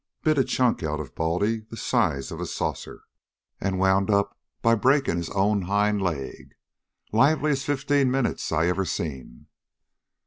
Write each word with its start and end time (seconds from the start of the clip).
Bit 0.23 0.39
a 0.39 0.43
chunk 0.43 0.81
out 0.81 0.99
of 0.99 1.13
Baldy 1.13 1.59
the 1.59 1.77
size 1.77 2.31
of 2.31 2.41
a 2.41 2.47
saucer, 2.47 3.03
an' 3.59 3.77
wound 3.77 4.09
up 4.09 4.35
by 4.63 4.73
breakin' 4.73 5.17
his 5.17 5.29
own 5.29 5.61
hind 5.61 6.01
leg. 6.01 6.55
Liveliest 7.11 7.65
fifteen 7.67 8.09
minutes 8.09 8.51
I 8.51 8.65
ever 8.65 8.83
seen." 8.83 9.45